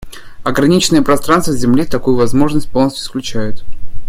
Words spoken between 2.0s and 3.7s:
возможность полностью исключает.